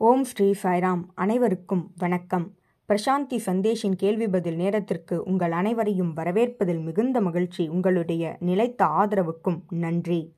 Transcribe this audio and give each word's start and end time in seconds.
ஓம் 0.00 0.24
ஸ்ரீ 0.24 0.46
சாய்ராம் 0.62 1.02
அனைவருக்கும் 1.14 1.82
வணக்கம். 1.98 2.46
பிரசாந்தி 2.88 3.38
சந்தேஷின் 3.46 3.94
கேள்வி 3.96 4.28
பதில் 4.28 4.56
நேரத்திற்கு 4.56 5.22
உங்கள் 5.22 5.52
அனைவரையும் 5.52 6.10
வரவேற்பதில் 6.16 6.82
மிகுந்த 6.82 7.20
மகிழ்ச்சி. 7.20 7.68
உங்களுடைய 7.68 8.36
நிலைத்த 8.40 8.84
ஆதரவுக்கும் 8.84 9.58
நன்றி. 9.68 10.34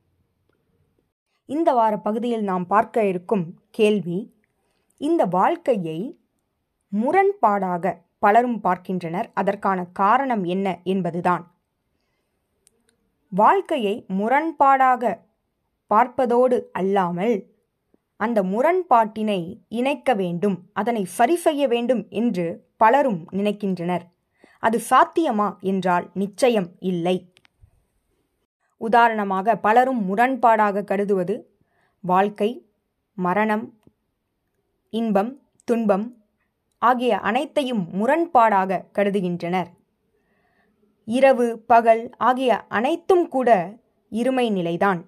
இந்த 1.47 1.73
வார 1.73 1.97
பகுதியில் 1.97 2.43
நாம் 2.43 2.67
பார்க்க 2.67 3.07
இருக்கும் 3.07 3.47
கேள்வி 3.71 4.21
இந்த 5.01 5.25
வாழ்க்கையை 5.25 5.99
முரண்பாடாக 6.93 7.95
பலரும் 8.19 8.61
பார்க்கின்றனர். 8.61 9.31
அதற்கான 9.35 9.85
காரணம் 10.03 10.45
என்ன 10.45 10.79
என்பதுதான். 10.85 11.45
வாழ்க்கையை 13.33 14.07
முரண்பாடாக 14.09 15.19
பார்ப்பதோடு 15.87 16.71
அல்லாமல் 16.73 17.37
அந்த 18.17 18.43
முரண்பாட்டினை 18.43 19.59
இணைக்க 19.69 20.15
வேண்டும் 20.15 20.59
அதனை 20.73 21.05
சரி 21.05 21.37
செய்ய 21.37 21.69
வேண்டும் 21.69 22.07
என்று 22.09 22.67
பலரும் 22.77 23.29
நினைக்கின்றனர். 23.31 24.05
அது 24.59 24.81
சாத்தியமா 24.91 25.59
என்றால் 25.61 26.11
நிச்சயம் 26.15 26.71
இல்லை. 26.79 27.33
உதாரணமாக 28.77 29.57
பலரும் 29.57 30.01
முரண்பாடாக 30.09 30.85
கருதுவது 30.85 31.61
வாழ்க்கை 32.01 32.71
மரணம் 33.15 33.81
இன்பம் 34.91 35.43
துன்பம் 35.65 36.25
ஆகிய 36.79 37.19
அனைத்தையும் 37.19 37.89
முரண்பாடாக 37.93 38.85
கருதுகின்றனர். 38.93 39.69
இரவு 41.05 41.59
பகல் 41.59 42.11
ஆகிய 42.19 42.67
அனைத்தும் 42.67 43.29
கூட 43.29 43.51
இருமை 44.11 44.51
நிலைதான். 44.51 45.01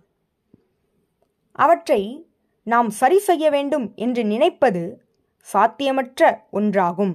அவற்றை 1.52 2.27
நாம் 2.68 2.90
சரி 2.90 3.18
செய்ய 3.18 3.50
வேண்டும் 3.50 3.92
என்று 3.94 4.24
நினைப்பது 4.24 4.82
சாத்தியமற்ற 5.52 6.40
ஒன்றாகும். 6.52 7.14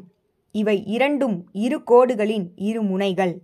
இவை 0.51 0.85
இரண்டும் 0.85 1.49
இரு 1.51 1.83
கோடுகளின் 1.83 2.47
இரு 2.55 2.81
முனைகள். 2.81 3.41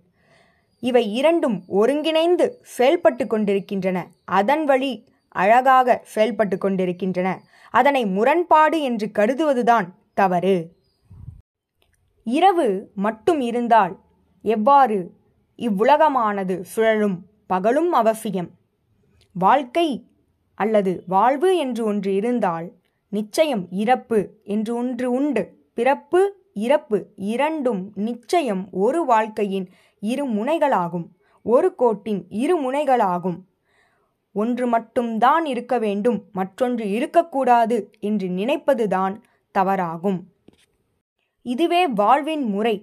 இவை 0.80 1.14
இரண்டும் 1.14 1.64
ஒருங்கிணைந்து 1.68 2.58
செயல்பட்டு 2.62 3.26
கொண்டிருக்கின்றன. 3.26 4.10
அதன் 4.24 4.64
வழி 4.64 4.92
அழகாக 5.28 6.00
செயல்பட்டு 6.04 6.58
கொண்டிருக்கின்றன. 6.58 7.28
அதனை 7.70 8.06
முரண்பாடு 8.06 8.82
என்று 8.82 9.10
கருதுவதுதான் 9.18 9.88
தவறு. 10.14 10.56
இரவு 12.24 12.90
மட்டும் 12.94 13.40
இருந்தால் 13.40 14.00
எவ்வாறு 14.42 14.98
இவ்வுலகமானது 15.58 16.60
சுழலும்? 16.60 17.18
பகலும் 17.46 17.92
அவசியம். 17.92 18.50
வாழ்க்கை 19.32 20.09
அல்லது 20.62 21.02
வாழ்வு 21.06 21.56
என்று 21.56 21.84
ஒன்று 21.84 22.14
இருந்தால் 22.14 22.72
நிச்சயம் 23.08 23.66
இறப்பு 23.70 24.18
என்று 24.44 24.74
ஒன்று 24.74 25.10
உண்டு. 25.10 25.58
பிறப்பு 25.74 26.20
இறப்பு 26.54 27.06
இரண்டும் 27.16 27.92
நிச்சயம் 27.94 28.68
ஒரு 28.72 29.04
வாழ்க்கையின் 29.04 29.68
இரு 30.00 30.24
முனைகளாகும். 30.26 31.06
ஒரு 31.42 31.74
கோட்டின் 31.74 32.26
இரு 32.28 32.56
முனைகளாகும். 32.60 33.38
ஒன்று 34.32 34.66
மட்டும்தான் 34.66 35.44
இருக்க 35.46 35.78
வேண்டும் 35.78 36.24
மற்றொன்று 36.32 36.90
இருக்கக்கூடாது 36.90 37.90
என்று 38.00 38.28
நினைப்பதுதான் 38.28 39.16
தவறாகும். 39.58 40.20
இதுவே 41.42 41.86
வாழ்வின் 41.86 42.44
முறை 42.44 42.76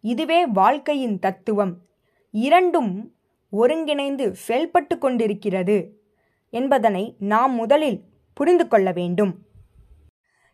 இதுவே 0.00 0.46
வாழ்க்கையின் 0.46 1.18
தத்துவம். 1.18 1.74
இரண்டும் 2.30 3.12
ஒருங்கிணைந்து 3.52 4.34
செயல்பட்டு 4.34 4.98
கொண்டிருக்கிறது. 4.98 5.97
என்பதனை 6.50 7.16
நாம் 7.18 7.54
முதலில் 7.54 8.04
புரிந்து 8.34 8.68
கொள்ள 8.68 8.92
வேண்டும். 8.92 9.38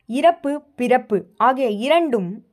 இறப்பு 0.06 0.60
பிறப்பு 0.60 1.26
ஆகிய 1.36 1.70
இரண்டும் 1.70 2.46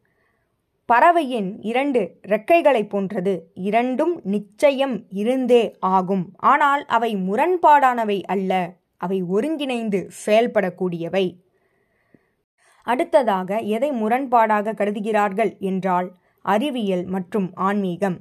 பறவையின் 0.86 1.62
இரண்டு 1.62 2.18
இறக்கைகளை 2.28 2.90
போன்றது. 2.90 3.52
இரண்டும் 3.54 4.22
நிச்சயம் 4.24 5.06
இருந்தே 5.10 5.76
ஆகும். 5.80 6.32
ஆனால் 6.38 6.86
அவை 6.86 7.16
முரண்பாடானவை 7.16 8.24
அல்ல. 8.24 8.74
அவை 8.98 9.24
ஒருங்கிணைந்து 9.24 10.10
செயல்படக்கூடியவை. 10.26 11.40
அடுத்ததாக 12.84 13.58
எதை 13.58 13.92
முரண்பாடாக 13.92 14.74
கருதுகிறார்கள் 14.74 15.58
என்றால் 15.60 16.16
அறிவியல் 16.42 17.06
மற்றும் 17.06 17.52
ஆன்மீகம். 17.54 18.20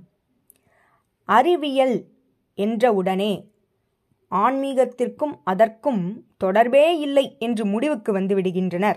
அறிவியல் 1.24 2.04
என்றவுடனே 2.56 3.49
ஆன்மீகத்திற்கும் 4.30 5.40
அதற்கும் 5.44 6.26
தொடர்பே 6.36 6.98
இல்லை 6.98 7.36
என்று 7.38 7.66
முடிவுக்கு 7.66 8.12
வந்து 8.12 8.40
விடுகின்றனர். 8.40 8.96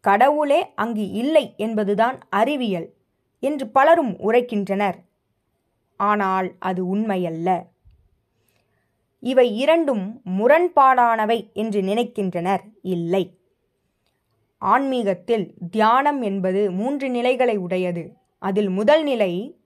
கடவுளே 0.00 0.74
அங்கு 0.74 1.10
இல்லை 1.10 1.54
என்பதுதான் 1.56 2.18
அறிவியல் 2.28 2.92
என்று 3.40 3.68
பலரும் 3.68 4.18
உரைக்கின்றனர். 4.18 4.94
ஆனால் 5.96 6.54
அது 6.58 6.96
உண்மையல்ல. 6.96 7.62
இவை 9.20 9.56
இரண்டும் 9.56 10.22
முரண்பாடானவை 10.38 11.52
என்று 11.52 11.82
நினைக்கின்றனர். 11.82 12.60
இல்லை. 12.82 13.38
ஆன்மீகத்தில் 14.58 15.54
தியானம் 15.70 16.22
என்பது 16.22 16.70
மூன்று 16.70 17.08
நிலைகளை 17.08 17.56
உடையது. 17.56 18.12
அதில் 18.38 18.68
முதல் 18.68 19.02
நிலை 19.02 19.58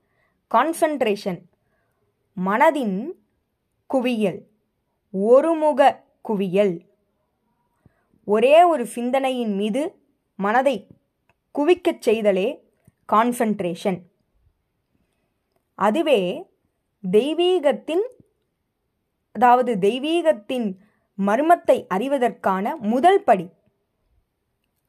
கான்சன்ட்ரேஷன் 0.55 1.41
மனதின் 2.45 3.11
குவியல். 3.93 4.39
ஒருமுக 5.11 6.03
குவியல். 6.21 6.73
ஒரே 8.27 8.63
ஒரு 8.63 8.85
சிந்தனையின் 8.85 9.55
மீது 9.55 9.81
மனதை 10.35 10.87
குவிக்கச் 11.55 12.03
செய்தலே 12.05 12.47
கான்சன்ட்ரேஷன். 13.13 13.99
அதுவே 15.75 16.19
தெய்வீகத்தின் 17.11 18.03
அதாவது 19.31 19.75
தெய்வீகத்தின் 19.75 20.67
மர்மத்தை 21.17 21.77
அறிவதற்கான 21.93 22.75
முதல் 22.79 23.23
படி. 23.23 23.49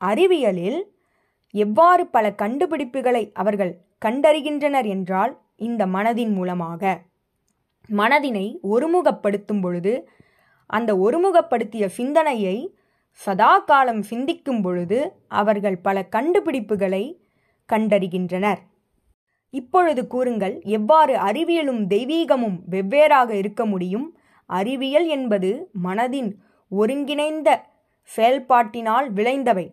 அறிவியலில் 0.01 0.81
எவ்வாறு 1.51 2.07
பல 2.07 2.31
கண்டுபிடிப்புகளை 2.31 3.33
அவர்கள் 3.33 3.73
கண்டறிகின்றனர் 4.05 4.89
என்றால் 4.89 5.41
இந்த 5.57 5.87
மனதின் 5.87 6.33
மூலமாக. 6.33 7.11
மனதினை 7.89 8.59
ஒருமுகப்படுத்தும் 8.63 9.61
பொழுது 9.61 10.09
அந்த 10.67 10.95
ஒருமுகப்படுத்திய 10.97 11.87
சிந்தனையை 11.87 12.75
சதா 13.11 13.59
காலம் 13.59 14.03
சிந்திக்கும் 14.03 14.63
பொழுது 14.63 15.13
அவர்கள் 15.29 15.79
பல 15.79 16.09
கண்டுபிடிப்புகளை 16.17 17.17
கண்டறிகின்றனர். 17.73 18.59
இப்பொழுது 19.51 20.07
கூறுங்கள் 20.07 20.61
எவ்வாறு 20.63 21.17
அறிவியலும் 21.17 21.87
தெய்வீகமும் 21.87 22.59
வெவ்வேறாக 22.71 23.31
இருக்க 23.31 23.67
முடியும்? 23.67 24.19
அறிவியல் 24.47 25.07
என்பது 25.07 25.71
மனதின் 25.85 26.33
ஒருங்கிணைந்த 26.69 27.65
செயல்பாட்டினால் 28.17 29.09
விளைந்தவை. 29.13 29.71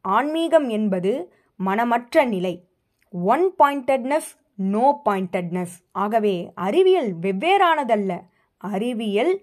ஆன்மீகம் 0.00 0.68
என்பது 0.68 1.32
மனமற்ற 1.56 2.24
நிலை. 2.24 2.68
ஒன் 3.10 3.54
பாயிண்டட்னஸ் 3.58 4.30
நோ 4.62 5.00
பாயிண்டட்னஸ் 5.04 5.76
ஆகவே 5.92 6.52
அறிவியல் 6.54 7.14
வெவ்வேறானதல்ல. 7.14 8.20
அறிவியல் 8.56 9.42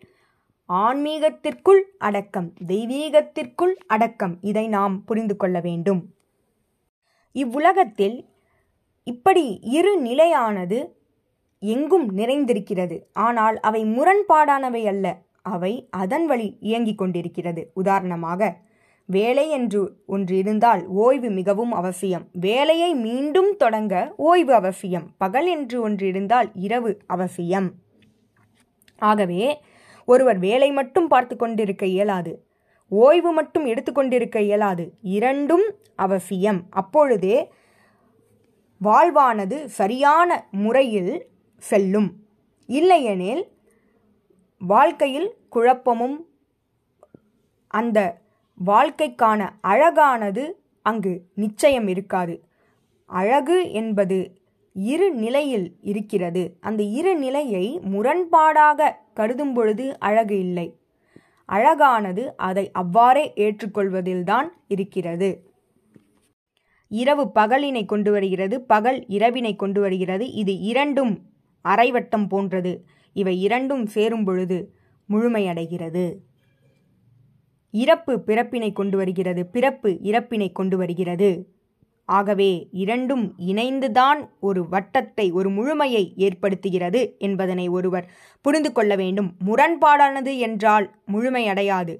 ஆன்மீகத்திற்குள் 0.69 1.81
அடக்கம் 1.97 2.53
தெய்வீகத்திற்குள் 2.67 3.75
அடக்கம். 3.87 4.37
இதை 4.41 4.67
நாம் 4.67 5.05
புரிந்து 5.05 5.35
கொள்ள 5.35 5.59
வேண்டும். 5.59 6.13
இவ்வுலகத்தில் 7.31 8.29
இப்படி 9.03 9.59
இரு 9.61 9.97
நிலையானது 9.97 10.95
எங்கும் 11.59 12.17
நிறைந்திருக்கிறது. 12.17 13.01
ஆனால் 13.13 13.59
அவை 13.59 13.83
முரண்பாடானவை 13.83 14.83
அல்ல. 14.85 15.05
அவை 15.41 15.87
அதன் 15.89 16.25
வழி 16.25 16.57
இயங்கிக் 16.59 16.97
கொண்டிருக்கிறது. 16.97 17.71
உதாரணமாக 17.73 18.57
வேலை 19.07 19.49
என்று 19.49 20.03
ஒன்று 20.05 20.37
இருந்தால் 20.37 20.87
ஓய்வு 20.87 21.29
மிகவும் 21.29 21.71
அவசியம். 21.71 22.27
வேலையை 22.31 22.93
மீண்டும் 22.93 23.55
தொடங்க 23.55 24.13
ஓய்வு 24.17 24.53
அவசியம். 24.53 25.07
பகல் 25.17 25.47
என்று 25.47 25.81
ஒன்று 25.81 26.07
இருந்தால் 26.07 26.51
இரவு 26.53 27.01
அவசியம். 27.07 27.71
ஆகவே 28.97 29.61
ஒருவர் 30.05 30.39
வேலை 30.39 30.71
மட்டும் 30.71 31.07
பார்த்து 31.07 31.35
கொண்டிருக்க 31.35 31.85
இயலாது. 31.85 32.33
ஓய்வு 32.89 33.31
மட்டும் 33.31 33.65
எடுத்துக்கொண்டிருக்க 33.65 34.41
இயலாது. 34.41 34.93
இரண்டும் 35.01 35.65
அவசியம். 35.95 36.61
அப்பொழுதே 36.69 37.51
வாழ்வானது 38.83 39.65
சரியான 39.65 40.47
முறையில் 40.51 41.27
செல்லும். 41.57 42.11
இல்லையெனில் 42.67 43.43
வாழ்க்கையில் 44.59 45.35
குழப்பமும் 45.49 46.27
அந்த 47.67 47.99
வாழ்க்கைக்கான 48.65 49.49
அழகானது 49.61 50.61
அங்கு 50.81 51.21
நிச்சயம் 51.33 51.87
இருக்காது. 51.87 52.43
அழகு 53.05 53.71
என்பது 53.71 54.41
இரு 54.73 55.11
நிலையில் 55.13 55.77
இருக்கிறது. 55.81 56.57
அந்த 56.59 56.83
இரு 56.83 57.15
நிலையை 57.15 57.79
முரண்பாடாக 57.79 58.91
கருதும் 59.13 59.53
பொழுது 59.53 59.99
அழகு 59.99 60.39
இல்லை. 60.39 60.79
அழகானது 61.45 62.37
அதை 62.37 62.71
அவ்வாறே 62.71 63.33
ஏற்றுக்கொள்வதில்தான் 63.35 64.47
இருக்கிறது. 64.67 65.29
இரவு 66.89 67.31
பகலினை 67.35 67.85
கொண்டு 67.85 68.11
வருகிறது 68.11 68.61
பகல் 68.61 69.05
இரவினை 69.07 69.55
கொண்டு 69.55 69.81
வருகிறது. 69.81 70.31
இது 70.31 70.59
இரண்டும் 70.59 71.21
அரைவட்டம் 71.65 72.27
போன்றது. 72.27 72.85
இவை 73.13 73.41
இரண்டும் 73.41 73.85
சேரும் 73.85 74.23
பொழுது 74.23 74.73
முழுமையடைகிறது. 75.09 76.15
இறப்பு 77.81 78.13
பிறப்பினை 78.27 78.69
கொண்டு 78.79 78.97
வருகிறது. 78.97 79.41
பிறப்பு 79.55 79.89
இறப்பினை 80.09 80.49
கொண்டு 80.51 80.75
வருகிறது. 80.77 81.29
ஆகவே 82.09 82.51
இரண்டும் 82.83 83.23
இணைந்துதான் 83.51 84.19
ஒரு 84.39 84.61
வட்டத்தை 84.71 85.25
ஒரு 85.31 85.49
முழுமையை 85.49 86.03
ஏற்படுத்துகிறது 86.25 87.01
என்பதனை 87.17 87.65
ஒருவர் 87.77 88.09
புரிந்து 88.45 88.71
கொள்ள 88.71 88.93
வேண்டும். 88.95 89.29
முரண்பாடானது 89.45 90.33
என்றால் 90.47 90.87
முழுமையடையாது 91.11 91.95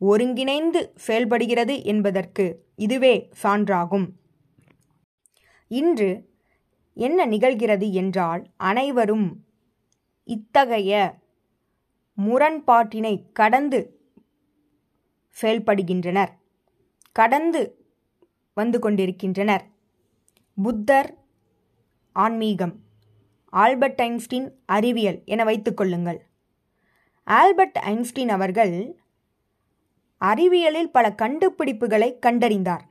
ஒருங்கிணைந்து 0.00 0.80
செயல்படுகிறது 1.06 1.74
என்பதற்கு 1.84 2.46
இதுவே 2.76 3.14
சான்றாகும். 3.42 4.06
இன்று 5.70 6.10
என்ன 6.96 7.20
நிகழ்கிறது 7.26 7.86
என்றால் 8.00 8.42
அனைவரும் 8.68 9.26
இத்தகைய 10.28 10.92
முரண்பாட்டினை 12.18 13.14
கடந்து 13.32 13.80
செயல்படுகின்றனர். 15.42 16.32
கடந்து 17.12 17.84
வந்து 18.54 18.78
கொண்டிருக்கின்றனர். 18.78 19.64
புத்தர் 20.54 21.14
ஆன்மீகம். 22.12 22.74
ஆல்பர்ட் 23.48 24.00
ஐன்ஸ்டீன் 24.00 24.52
அறிவியல் 24.66 25.22
என 25.24 25.44
வைத்துக்கொள்ளுங்கள் 25.44 26.18
ஆல்பர்ட் 27.24 27.78
ஐன்ஸ்டீன் 27.78 28.28
அவர்கள் 28.28 29.00
அறிவியலில் 30.18 30.90
பல 30.90 31.14
கண்டுபிடிப்புகளை 31.22 32.18
கண்டறிந்தார். 32.26 32.84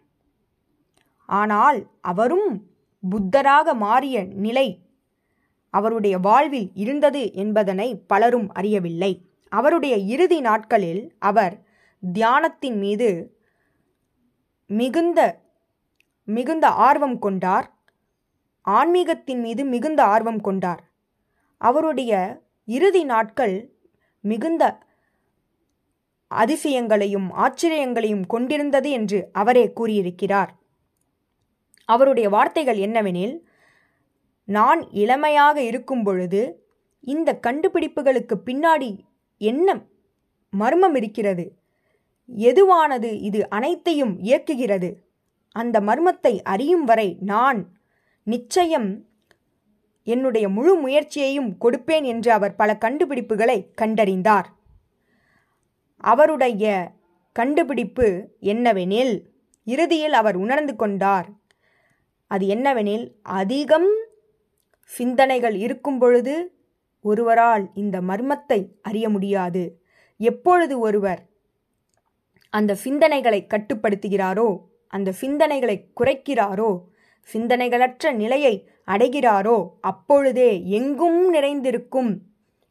ஆனால் 1.26 1.88
அவரும் 2.02 2.68
புத்தராக 3.10 3.74
மாறிய 3.74 4.24
நிலை 4.24 4.82
அவருடைய 5.70 6.18
வாழ்வில் 6.18 6.72
இருந்தது 6.74 7.34
என்பதனை 7.34 7.98
பலரும் 8.08 8.52
அறியவில்லை. 8.54 9.30
அவருடைய 9.50 9.96
இறுதி 9.98 10.40
நாட்களில் 10.42 11.16
அவர் 11.20 11.65
தியானத்தின் 12.14 12.78
மீது 12.78 13.38
மிகுந்த 14.68 15.42
மிகுந்த 16.24 16.68
ஆர்வம் 16.68 17.20
கொண்டார். 17.20 17.74
ஆன்மீகத்தின் 18.66 19.42
மீது 19.42 19.66
மிகுந்த 19.66 20.04
ஆர்வம் 20.04 20.42
கொண்டார். 20.42 20.92
அவருடைய 21.58 22.42
இறுதி 22.66 23.04
நாட்கள் 23.04 23.74
மிகுந்த 24.22 24.80
அதிசயங்களையும் 26.32 27.32
ஆச்சரியங்களையும் 27.32 28.26
கொண்டிருந்தது 28.26 28.92
என்று 28.92 29.30
அவரே 29.32 29.74
கூறியிருக்கிறார். 29.74 30.56
அவருடைய 31.86 32.30
வார்த்தைகள் 32.30 32.78
என்னவெனில் 32.78 33.40
நான் 34.44 34.90
இளமையாக 34.92 35.62
இருக்கும் 35.62 36.04
பொழுது 36.04 36.66
இந்த 37.02 37.40
கண்டுபிடிப்புகளுக்கு 37.48 38.36
பின்னாடி 38.46 39.00
என்ன 39.38 39.82
மர்மம் 40.50 40.96
இருக்கிறது? 40.96 41.64
எதுவானது 42.26 43.22
இது 43.22 43.50
அனைத்தையும் 43.50 44.20
இயக்குகிறது? 44.20 44.94
அந்த 45.52 45.80
மர்மத்தை 45.80 46.42
அறியும் 46.44 46.84
வரை 46.84 47.18
நான் 47.22 47.68
நிச்சயம் 48.24 49.06
என்னுடைய 50.04 50.50
முழு 50.50 50.88
முயற்சியையும் 50.88 51.58
கொடுப்பேன் 51.60 52.04
என்று 52.04 52.32
அவர் 52.32 52.56
பல 52.56 52.78
கண்டுபிடிப்புகளை 52.80 53.66
கண்டறிந்தார். 53.82 54.46
அவருடைய 55.98 56.92
கண்டுபிடிப்பு 57.32 58.30
என்னவெனில் 58.42 59.22
இறுதியில் 59.64 60.14
அவர் 60.14 60.36
உணர்ந்து 60.36 60.76
கொண்டார். 60.76 61.30
அது 62.28 62.48
என்னவெனில் 62.48 63.12
அதிகம் 63.22 63.90
சிந்தனைகள் 64.84 65.56
இருக்கும் 65.56 65.98
பொழுது 65.98 66.36
ஒருவரால் 67.02 67.72
இந்த 67.74 68.02
மர்மத்தை 68.02 68.68
அறிய 68.82 69.10
முடியாது. 69.10 69.82
எப்பொழுது 70.18 70.80
ஒருவர் 70.80 71.22
அந்த 72.58 72.78
சிந்தனைகளை 72.84 73.40
கட்டுப்படுத்துகிறாரோ? 73.46 74.50
அந்த 74.88 75.14
சிந்தனைகளை 75.22 75.76
குறைக்கிறாரோ? 76.00 76.70
சிந்தனைகளற்ற 77.30 78.14
நிலையை 78.14 78.56
அடைகிறாரோ? 78.88 79.58
அப்பொழுதே 79.82 80.50
எங்கும் 80.70 81.20
நிறைந்திருக்கும் 81.30 82.12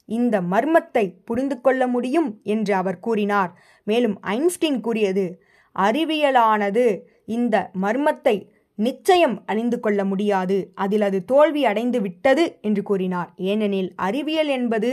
இந்த 0.09 0.41
மர்மத்தை 0.41 1.05
புரிந்து 1.25 1.57
கொள்ள 1.61 1.87
முடியும் 1.87 2.31
என்று 2.43 2.73
அவர் 2.75 2.99
கூறினார். 2.99 3.53
மேலும் 3.85 4.17
ஐன்ஸ்டீன் 4.21 4.81
கூறியது 4.81 5.25
அறிவியலானது 5.77 6.87
இந்த 7.27 7.57
மர்மத்தை 7.83 8.37
நிச்சயம் 8.79 9.37
அணிந்து 9.47 9.81
கொள்ள 9.81 10.01
முடியாது. 10.05 10.57
அதில் 10.75 11.01
அது 11.01 11.19
தோல்வி 11.25 11.63
அடைந்து 11.65 11.99
விட்டது 12.01 12.45
என்று 12.61 12.83
கூறினார். 12.83 13.31
ஏனெனில் 13.37 13.91
அறிவியல் 13.97 14.49
என்பது 14.49 14.91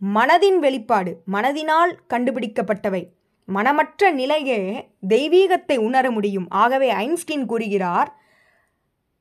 மனதின் 0.00 0.58
வெளிப்பாடு 0.58 1.12
மனதினால் 1.32 1.92
கண்டுபிடிக்கப்பட்டவை. 2.14 3.02
மனமற்ற 3.48 4.10
நிலையே 4.10 4.90
தெய்வீகத்தை 5.08 5.76
உணர 5.76 6.10
முடியும். 6.10 6.48
ஆகவே 6.48 6.90
ஐன்ஸ்டீன் 6.90 7.46
கூறுகிறார் 7.46 8.10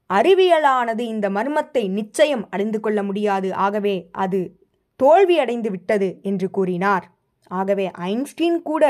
அறிவியலானது 0.10 1.00
இந்த 1.00 1.30
மர்மத்தை 1.30 1.90
நிச்சயம் 1.90 2.50
அறிந்து 2.50 2.80
கொள்ள 2.80 3.04
முடியாது. 3.04 3.54
ஆகவே 3.54 4.10
அது 4.12 4.58
தோல்வியடைந்து 5.04 5.70
விட்டது 5.70 6.20
என்று 6.22 6.50
கூறினார். 6.50 7.06
ஆகவே 7.48 7.92
ஐன்ஸ்டீன் 7.94 8.62
கூட 8.62 8.86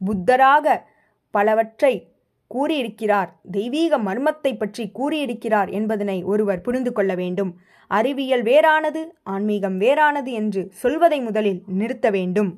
புத்தராக 0.00 0.86
பலவற்றை 1.30 1.94
கூறியிருக்கிறார். 2.46 3.40
தெய்வீக 3.50 3.98
மர்மத்தை 3.98 4.52
பற்றி 4.56 4.90
கூறியிருக்கிறார் 4.90 5.70
என்பதனை 5.70 6.22
ஒருவர் 6.22 6.60
புரிந்து 6.60 6.92
கொள்ள 6.92 7.14
வேண்டும். 7.14 7.52
அறிவியல் 7.88 8.42
வேறானது 8.42 9.00
ஆன்மீகம் 9.22 9.80
வேறானது 9.80 10.30
என்று 10.32 10.62
சொல்வதை 10.72 11.20
முதலில் 11.20 11.62
நிறுத்த 11.66 12.10
வேண்டும். 12.10 12.50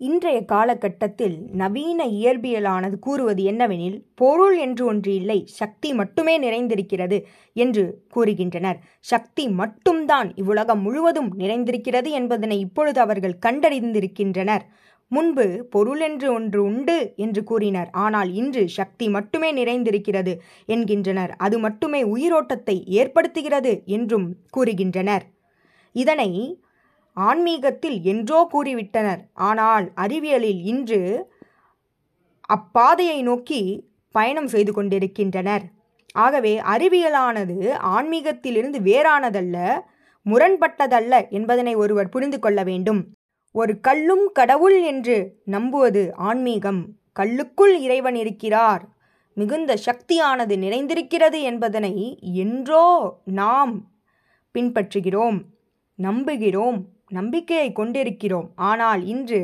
இன்றைய 0.00 0.38
காலகட்டத்தில் 0.44 1.34
நவீன 1.52 2.06
இயற்பியலானது 2.14 2.96
கூறுவது 2.98 3.42
என்னவெனில் 3.42 3.98
பொருள் 4.14 4.56
என்று 4.58 4.82
ஒன்று 4.86 5.10
இல்லை 5.14 5.36
சக்தி 5.50 5.90
மட்டுமே 5.92 6.34
நிறைந்திருக்கிறது 6.38 7.18
என்று 7.56 7.84
கூறுகின்றனர். 8.16 8.78
சக்தி 9.04 9.44
மட்டும்தான் 9.60 10.30
இவ்வுலகம் 10.34 10.82
முழுவதும் 10.82 11.30
நிறைந்திருக்கிறது 11.38 12.10
என்பதனை 12.10 12.58
இப்பொழுது 12.58 13.00
அவர்கள் 13.00 13.36
கண்டறிந்திருக்கின்றனர். 13.46 14.64
முன்பு 15.10 15.46
பொருள் 15.70 16.00
என்று 16.00 16.28
ஒன்று 16.32 16.60
உண்டு 16.62 16.98
என்று 17.16 17.40
கூறினர் 17.44 17.90
ஆனால் 18.04 18.30
இன்று 18.34 18.62
சக்தி 18.78 19.08
மட்டுமே 19.08 19.50
நிறைந்திருக்கிறது 19.52 20.34
என்கின்றனர். 20.66 21.32
அது 21.38 21.58
மட்டுமே 21.58 22.02
உயிரோட்டத்தை 22.14 22.76
ஏற்படுத்துகிறது 23.00 23.74
என்றும் 23.96 24.28
கூறுகின்றனர். 24.56 25.24
இதனை 25.94 26.30
ஆன்மீகத்தில் 27.16 28.02
என்றோ 28.02 28.48
கூறிவிட்டனர். 28.52 29.20
ஆனால் 29.32 29.92
அறிவியலில் 29.94 30.62
இன்று 30.62 31.30
அப்பாதையை 32.50 33.22
நோக்கி 33.22 33.88
பயணம் 34.10 34.46
செய்து 34.46 34.72
கொண்டிருக்கின்றனர். 34.72 35.64
ஆகவே 36.12 36.60
அறிவியலானது 36.60 37.72
ஆன்மீகத்திலிருந்து 37.96 38.80
வேறானதல்ல 38.80 39.56
முரண்பட்டதல்ல 40.26 41.28
என்பதனை 41.28 41.74
ஒருவர் 41.74 42.08
புரிந்து 42.08 42.38
கொள்ள 42.38 42.62
வேண்டும். 42.62 43.00
ஒரு 43.52 43.80
கல்லும் 43.80 44.26
கடவுள் 44.32 44.82
என்று 44.82 45.16
நம்புவது 45.44 46.14
ஆன்மீகம். 46.16 46.88
கல்லுக்குள் 47.12 47.80
இறைவன் 47.80 48.14
இருக்கிறார். 48.14 48.82
மிகுந்த 49.34 49.76
சக்தியானது 49.76 50.56
நிறைந்திருக்கிறது 50.56 51.42
என்பதனை 51.42 52.18
என்றோ 52.34 52.86
நாம் 53.24 53.74
பின்பற்றுகிறோம் 54.54 55.38
நம்புகிறோம். 55.98 56.78
நம்பிக்கையை 57.18 57.68
கொண்டிருக்கிறோம். 57.72 58.48
ஆனால் 58.70 59.02
இன்று 59.14 59.40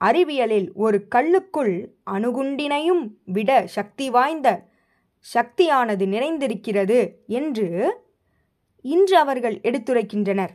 அறிவியலில் 0.00 0.68
ஒரு 0.84 0.98
கல்லுக்குள் 1.14 1.74
அணுகுண்டினையும் 2.10 3.02
விட 3.36 3.50
சக்தி 3.76 4.06
வாய்ந்த 4.10 4.48
சக்தியானது 5.26 6.04
நிறைந்திருக்கிறது 6.14 6.98
என்று 7.38 7.66
இன்று 8.84 9.16
அவர்கள் 9.18 9.56
எடுத்துரைக்கின்றனர். 9.68 10.52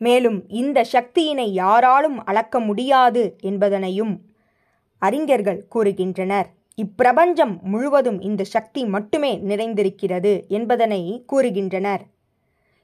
மேலும் 0.00 0.38
இந்த 0.60 0.78
சக்தியினை 0.92 1.48
யாராலும் 1.62 2.18
அளக்க 2.24 2.60
முடியாது 2.68 3.22
என்பதனையும் 3.50 4.14
அறிஞர்கள் 5.02 5.60
கூறுகின்றனர். 5.74 6.48
இப்பிரபஞ்சம் 6.78 7.54
முழுவதும் 7.72 8.18
இந்த 8.28 8.42
சக்தி 8.54 8.82
மட்டுமே 8.94 9.32
நிறைந்திருக்கிறது 9.50 10.32
என்பதனை 10.58 11.02
கூறுகின்றனர். 11.32 12.02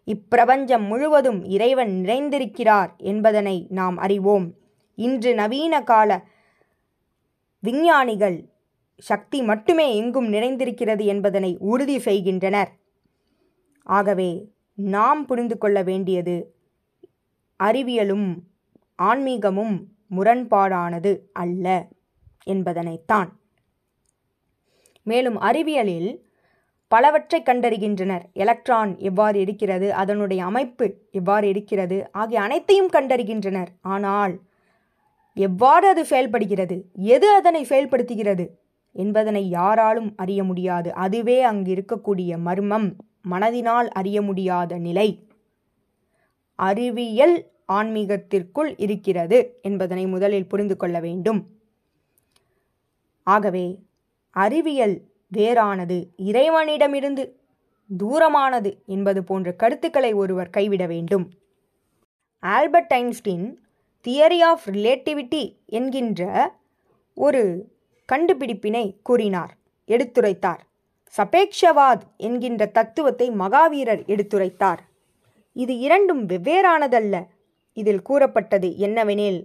இப்பிரபஞ்சம் 0.06 0.86
முழுவதும் 0.86 1.44
இறைவன் 1.44 1.90
நிறைந்திருக்கிறார் 1.90 2.96
என்பதனை 2.96 3.66
நாம் 3.70 3.96
அறிவோம். 3.96 4.54
இன்று 4.94 5.34
நவீன 5.34 5.82
கால 5.82 6.24
விஞ்ஞானிகள் 7.60 8.48
சக்தி 8.98 9.42
மட்டுமே 9.42 9.96
எங்கும் 9.96 10.32
நிறைந்திருக்கிறது 10.32 11.04
என்பதனை 11.04 11.56
உறுதி 11.58 11.98
செய்கின்றனர். 11.98 12.72
ஆகவே 13.82 14.50
நாம் 14.74 15.26
புரிந்து 15.26 15.58
கொள்ள 15.58 15.82
வேண்டியது 15.82 16.54
அறிவியலும் 17.64 18.36
ஆன்மீகமும் 19.02 19.84
முரண்பாடானது 20.10 21.18
அல்ல 21.32 21.88
என்பதனைத்தான். 22.46 23.28
மேலும் 25.02 25.38
அறிவியலில் 25.38 26.25
பலவற்றை 26.88 27.42
கண்டறிகின்றனர். 27.42 28.22
எலக்ட்ரான் 28.32 28.98
எவ்வாறு 28.98 29.40
இருக்கிறது 29.40 29.94
அதனுடைய 29.94 30.44
அமைப்பு 30.44 30.94
எவ்வாறு 31.10 31.48
இருக்கிறது 31.48 32.12
ஆகிய 32.12 32.40
அனைத்தையும் 32.40 32.90
கண்டறிகின்றனர். 32.90 33.66
ஆனால் 33.80 34.40
எவ்வாறு 35.34 35.88
அது 35.88 36.04
செயல்படுகிறது? 36.04 36.84
எது 36.94 37.30
அதனை 37.30 37.64
செயல்படுத்துகிறது? 37.64 38.46
என்பதனை 38.92 39.48
யாராலும் 39.48 40.12
அறிய 40.16 40.44
முடியாது. 40.44 40.92
அதுவே 40.94 41.42
அங்கு 41.42 41.74
இருக்கக்கூடிய 41.74 42.38
மர்மம். 42.38 42.96
மனதினால் 43.30 43.88
அறிய 43.88 44.22
முடியாத 44.22 44.78
நிலை. 44.78 45.28
அறிவியல் 46.54 47.50
ஆன்மீகத்திற்குள் 47.72 48.74
இருக்கிறது 48.76 49.58
என்பதனை 49.62 50.06
முதலில் 50.06 50.46
புரிந்து 50.46 50.76
கொள்ள 50.76 51.00
வேண்டும். 51.00 51.46
ஆகவே 53.22 53.82
அறிவியல் 54.30 54.96
வேறானது 55.36 55.96
இறைவனிடமிருந்து 56.16 57.24
தூரமானது 58.02 58.70
என்பது 58.86 59.24
போன்ற 59.24 59.52
கருத்துக்களை 59.52 60.12
ஒருவர் 60.12 60.50
கைவிட 60.50 60.86
வேண்டும். 60.86 61.30
Albert 62.40 62.92
Einstein 62.92 63.46
theory 64.04 64.40
of 64.42 64.66
relativity 64.66 65.42
என்கின்ற 65.66 66.52
ஒரு 67.14 67.42
கண்டுபிடிப்பினை 68.12 68.96
கூறினார் 69.02 69.56
எடுத்துரைத்தார். 69.88 70.62
சபேக்ஷவாத் 71.16 72.06
என்கின்ற 72.16 72.66
தத்துவத்தை 72.66 73.30
மகாவீரர் 73.30 74.02
எடுத்துரைத்தார். 74.06 74.82
இது 75.52 75.78
இரண்டும் 75.78 76.26
வெவ்வேறானதல்ல. 76.26 77.26
இதில் 77.72 78.02
கூறப்பட்டது 78.02 78.68
என்னவெனில் 78.78 79.40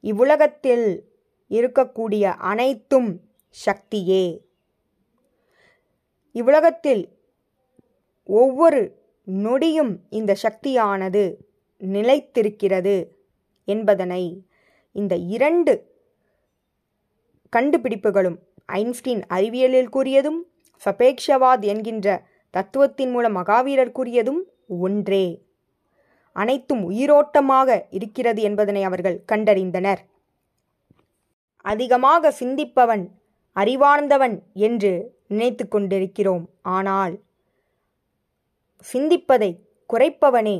இவ்வுலகத்தில் 0.00 0.86
இருக்கக்கூடிய 1.50 2.24
அனைத்தும் 2.24 3.20
சக்தியே. 3.66 4.22
இவ்வுலகத்தில் 6.30 7.02
ஒவ்வொரு 8.24 9.06
நொடியும் 9.26 9.96
இந்த 10.10 10.36
சக்தியானது 10.42 11.36
நிலைத்திருக்கிறது 11.80 12.96
என்பதனை 13.64 14.46
இந்த 14.92 15.16
இரண்டு 15.16 15.72
கண்டுபிடிப்புகளும் 17.56 18.38
ஐன்ஸ்டீன் 18.66 19.22
அறிவியலில் 19.28 19.90
கூறியதும் 19.92 20.40
சபேக்ஷவாத் 20.84 21.60
என்கின்ற 21.60 22.26
தத்துவத்தின் 22.50 23.10
மூலம் 23.10 23.36
மகாவீரர் 23.36 23.94
கூறியதும் 23.94 24.40
ஒன்றே. 24.66 25.46
அனைத்தும் 26.32 26.90
உயிரோட்டமாக 26.90 27.84
இருக்கிறது 27.90 28.42
என்பதனை 28.42 28.82
அவர்கள் 28.82 29.24
கண்டறிந்தனர். 29.32 29.98
அதிகமாக 31.64 32.32
சிந்திப்பவன் 32.40 33.04
அறிவார்ந்தவன் 33.56 34.36
என்று 34.52 35.16
நினைத்து 35.28 35.68
கொண்டிருக்கிறோம் 35.68 36.44
ஆனால் 36.62 37.14
சிந்திப்பதை 38.92 39.50
குறைப்பவனே 39.90 40.58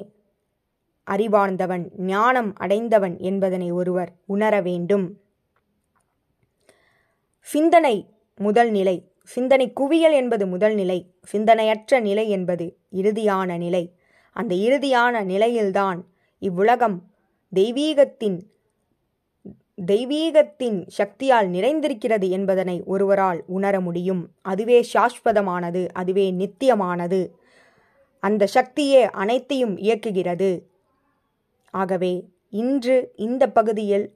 அறிவார்ந்தவன் 1.06 1.84
ஞானம் 1.96 2.54
அடைந்தவன் 2.56 3.18
என்பதனை 3.18 3.70
ஒருவர் 3.70 4.10
உணர 4.26 4.60
வேண்டும். 4.60 5.06
சிந்தனை 7.40 7.94
முதல் 8.38 8.70
நிலை. 8.70 8.96
சிந்தனை 9.24 9.72
குவியல் 9.72 10.12
என்பது 10.12 10.46
முதல் 10.46 10.74
நிலை. 10.74 10.98
சிந்தனையற்ற 11.32 12.00
நிலை 12.00 12.30
என்பது 12.30 12.66
இறுதியான 12.90 13.56
நிலை. 13.56 13.84
அந்த 14.36 14.54
இறுதியான 14.54 15.24
நிலையில்தான் 15.24 16.00
இவ்வுலகம் 16.42 16.96
தெய்வீகத்தின் 17.52 18.38
தெய்வீகத்தின் 19.86 20.86
சக்தியால் 20.86 21.48
நிறைந்திருக்கிறது 21.48 22.28
என்பதனை 22.28 22.82
ஒருவரால் 22.82 23.44
உணர 23.46 23.80
முடியும். 23.80 24.30
அதுவே 24.42 24.86
சாஸ்வதமானது 24.92 25.88
அதுவே 25.92 26.32
நித்தியமானது. 26.32 27.30
அந்த 28.20 28.48
சக்தியே 28.54 29.02
அனைத்தையும் 29.02 29.76
இயக்குகிறது. 29.76 30.62
ஆகவே 31.70 32.28
இன்று 32.50 33.12
இந்த 33.16 33.50
பகுதியில் 33.50 34.14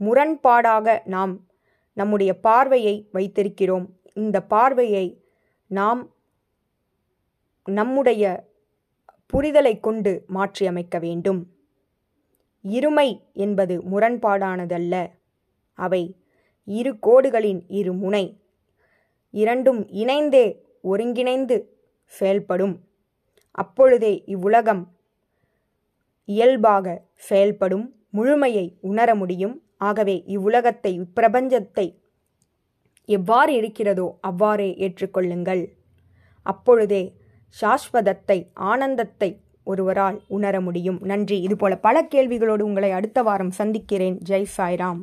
முரண்பாடாக 0.00 1.00
நாம் 1.04 1.40
நம்முடைய 1.92 2.40
பார்வையை 2.40 3.08
வைத்திருக்கிறோம். 3.12 3.86
இந்த 4.14 4.42
பார்வையை 4.42 5.24
நாம் 5.66 6.10
நம்முடைய 7.64 8.44
புரிதலை 9.32 9.80
கொண்டு 9.80 10.24
மாற்றியமைக்க 10.26 10.98
வேண்டும். 10.98 11.46
இருமை 12.64 13.08
என்பது 13.44 13.74
முரண்பாடானதல்ல. 13.90 14.94
அவை 15.78 16.02
இரு 16.68 16.92
கோடுகளின் 17.06 17.60
இரு 17.68 17.92
முனை. 17.92 18.24
இரண்டும் 19.34 19.80
இணைந்தே 20.02 20.46
ஒருங்கிணைந்து 20.80 21.56
செயல்படும். 22.12 22.74
அப்பொழுதே 23.50 24.12
இவ்வுலகம் 24.26 24.82
இயல்பாக 26.28 26.86
செயல்படும் 27.28 27.86
முழுமையை 28.10 28.66
உணர 28.80 29.14
முடியும். 29.14 29.56
ஆகவே 29.78 30.16
இவ்வுலகத்தை 30.26 30.92
இப்பிரபஞ்சத்தை 31.04 31.86
எவ்வாறு 33.08 33.52
இருக்கிறதோ 33.54 34.06
அவ்வாறே 34.20 34.68
ஏற்றுக்கொள்ளுங்கள். 34.84 35.62
அப்பொழுதே 36.46 37.02
சாஸ்வதத்தை 37.56 38.36
ஆனந்தத்தை 38.70 39.30
ஒருவரால் 39.64 40.22
உணர 40.26 40.60
முடியும். 40.60 40.98
நன்றி. 41.02 41.40
இதுபோல 41.40 41.76
பல 41.76 42.02
கேள்விகளோடு 42.14 42.60
உங்களை 42.60 42.90
அடுத்த 42.90 43.22
வாரம் 43.22 43.50
சந்திக்கிறேன். 43.50 44.18
ஜெய் 44.28 44.46
சாய்ராம். 44.56 45.00